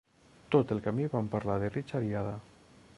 [0.55, 2.37] Tot el camí vam parlar de Richard i Ada.